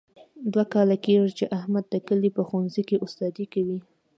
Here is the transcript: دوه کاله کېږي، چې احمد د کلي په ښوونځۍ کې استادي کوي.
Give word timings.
دوه 0.53 0.65
کاله 0.73 0.95
کېږي، 1.05 1.31
چې 1.37 1.45
احمد 1.57 1.85
د 1.89 1.95
کلي 2.07 2.29
په 2.35 2.41
ښوونځۍ 2.47 2.83
کې 2.89 3.01
استادي 3.05 3.45
کوي. 3.53 3.79